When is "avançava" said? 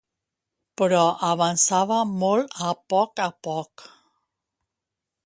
1.27-1.99